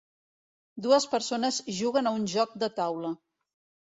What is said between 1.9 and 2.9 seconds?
a un joc de